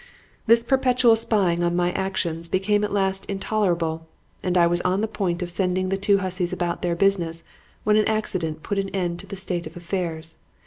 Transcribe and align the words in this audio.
"This 0.47 0.63
perpetual 0.63 1.15
spying 1.15 1.63
on 1.63 1.75
my 1.75 1.91
actions 1.91 2.47
became 2.47 2.83
at 2.83 2.91
last 2.91 3.23
intolerable 3.27 4.07
and 4.41 4.57
I 4.57 4.65
was 4.65 4.81
on 4.81 5.01
the 5.01 5.07
point 5.07 5.43
of 5.43 5.51
sending 5.51 5.89
the 5.89 5.95
two 5.95 6.17
hussies 6.17 6.51
about 6.51 6.81
their 6.81 6.95
business 6.95 7.43
when 7.83 7.97
an 7.97 8.07
accident 8.07 8.63
put 8.63 8.79
an 8.79 8.89
end 8.95 9.19
to 9.19 9.27
the 9.27 9.35
state 9.35 9.67
of 9.67 9.77
affairs. 9.77 10.37